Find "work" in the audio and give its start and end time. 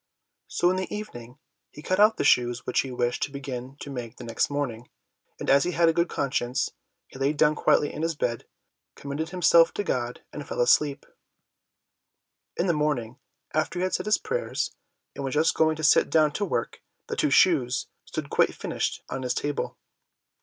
16.45-16.81